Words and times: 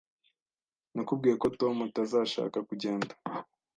Nakubwiye 0.93 1.35
ko 1.41 1.47
Tom 1.59 1.75
atazashaka 1.87 2.57
kugenda. 2.69 3.13